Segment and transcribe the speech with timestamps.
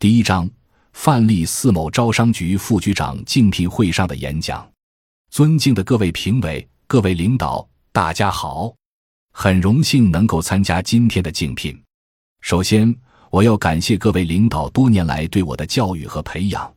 [0.00, 0.48] 第一章：
[0.92, 4.64] 范例四某招商局副局长竞聘会上的演讲。
[5.28, 8.72] 尊敬的各位评委、各位领导，大家好！
[9.32, 11.76] 很荣幸能够参加今天的竞聘。
[12.42, 12.94] 首先，
[13.28, 16.72] 我要感谢各位领导多年来对我的教育和培养，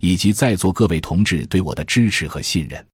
[0.00, 2.84] 以及在座各位同志对我的支持和信任。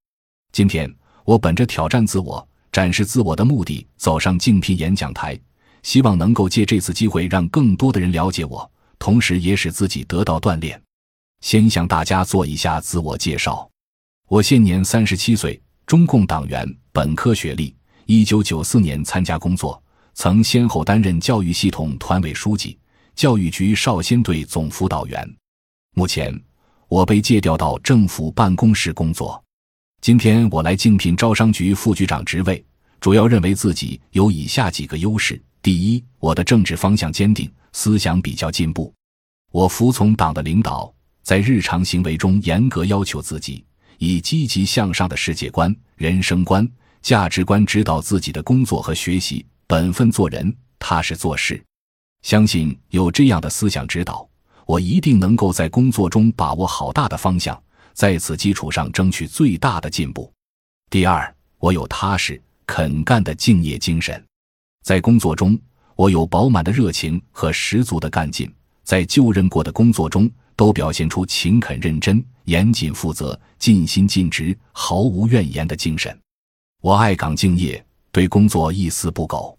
[0.53, 0.95] 今天，
[1.25, 5.41] 我本着挑战自我、展示自我的目的走上竞聘演讲台，
[5.83, 8.71] 希望能够借这次机会让更多的人了解我。
[9.01, 10.81] 同时，也使自己得到锻炼。
[11.41, 13.69] 先向大家做一下自我介绍：
[14.29, 17.75] 我现年三十七岁，中共党员，本科学历。
[18.05, 19.83] 一九九四年参加工作，
[20.15, 22.79] 曾先后担任教育系统团委书记、
[23.15, 25.27] 教育局少先队总辅导员。
[25.95, 26.39] 目前，
[26.89, 29.43] 我被借调到政府办公室工作。
[30.03, 32.63] 今天我来竞聘招商局副局长职位，
[33.01, 37.51] 主要认为自己有以下几个优势：第一，我的政治方向坚定。
[37.73, 38.93] 思想比较进步，
[39.53, 40.93] 我服从党的领导，
[41.23, 43.65] 在日常行为中严格要求自己，
[43.99, 46.69] 以积极向上的世界观、人生观、
[47.03, 51.63] 价值观指导自己的工作和学习，本分做人，踏实做事。
[52.23, 54.29] 相信有这样的思想指导，
[54.67, 57.61] 我一定能够在工作中把握好大的方向，
[57.95, 60.31] 在此基础上争取最大的进步。
[60.91, 64.23] 第二，我有踏实肯干的敬业精神，
[64.83, 65.59] 在工作中。
[66.01, 68.51] 我有饱满的热情和十足的干劲，
[68.85, 76.19] 在就任过的工作中都表现出勤恳认真、严谨负责、尽心尽职、毫无怨言的精神。
[76.81, 79.55] 我爱岗敬业，对工作一丝不苟，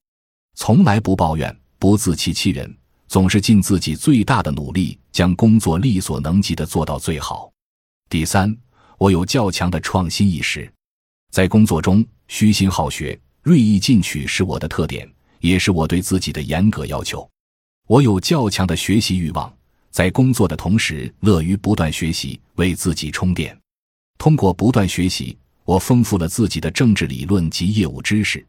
[0.56, 2.76] 从来不抱怨，不自欺欺人，
[3.08, 7.52] 总是尽自己最大的努力，将工作力所能及的做到最好。
[8.09, 8.58] 第三，
[8.98, 10.67] 我有较强的创新意识，
[11.31, 15.08] 在工作中虚心好学、锐意进取是我的特点。
[15.42, 17.30] 也是我对自己的严格要求。
[17.88, 19.53] 我有较强的学习欲望，
[19.89, 23.56] 在工作的同时乐于不断学习，为自己充电。
[24.17, 28.45] 通过不断学习，我丰富了自己的政治理论及业务知识，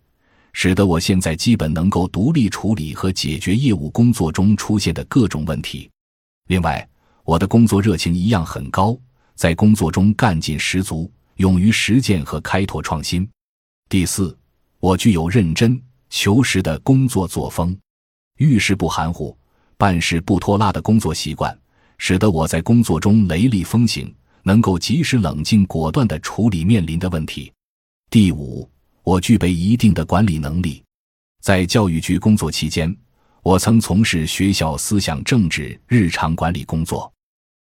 [0.53, 5.91] 使得我现在基本能够独立处理和解决业务工作中出现的各种问题。
[6.49, 6.87] 另外，
[7.25, 8.97] 我的工作热情一样很高，
[9.35, 13.29] 在工作中干劲十足，勇于实践和开拓创新。
[13.89, 14.37] 第四，
[14.79, 15.81] 我具有认真。
[16.13, 17.75] 求实的工作作风，
[18.37, 19.35] 遇事不含糊，
[19.79, 21.59] 办事不拖拉的工作习惯，
[21.97, 27.51] 使得我在工作中雷厉风行，能够及时冷静果断地处理面临的问题。
[28.11, 28.69] 第五，
[29.03, 30.83] 我具备一定的管理能力。
[31.41, 32.95] 在教育局工作期间，
[33.43, 37.11] 我曾从事学校思想政治日常管理工作，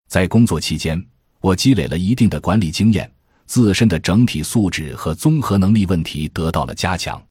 [0.09, 1.01] 在工作期间，
[1.41, 3.09] 我积累了一定的管理经验，
[3.47, 7.23] 自身的整体素质和综合能力问题得到了加强。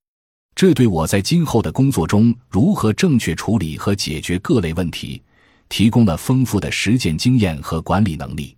[0.59, 5.23] 这对我在今后的工作中如何正确处理和解决各类问题，
[5.69, 8.53] 提供了丰富的实践经验和管理能力。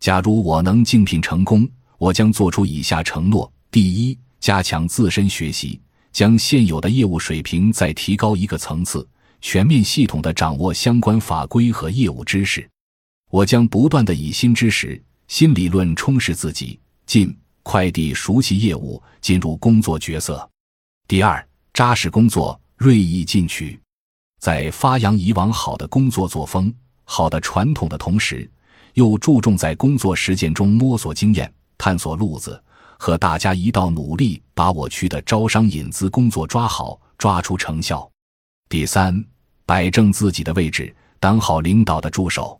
[0.00, 1.68] 假如我能竞聘成功，
[1.98, 5.78] 我将做出以下承诺：第一，加强自身学习，
[6.14, 9.06] 将现有的业务水平再提高一个层次，
[9.42, 12.66] 全面系统的掌握相关法规和业务知识。
[13.30, 20.48] 我将不断的以新知识、新理论充实自己，尽快地熟悉业务，进入工作角色。
[21.06, 23.78] 第二，扎实工作，锐意进取，
[24.40, 26.72] 在发扬以往好的工作作风、
[27.04, 28.50] 好的传统的同时，
[28.94, 32.58] 又注重在工作实践中摸索经验、探索路子，
[32.98, 38.10] 和大家一道努力把我区的招商引资工作抓好，抓出成效。
[38.70, 39.22] 第三，
[39.66, 42.58] 摆正自己的位置，当好领导的助手。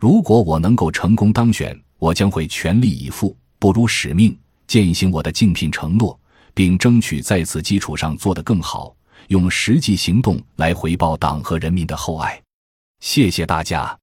[0.00, 4.36] 如果我能够成功当选，我将会全力以赴，不辱使命，
[4.66, 6.18] 践行我的竞聘承诺。
[6.56, 8.96] 并争取在此基础上做得更好，
[9.28, 12.42] 用实际行动来回报党和人民的厚爱。
[13.00, 13.94] 谢谢大家。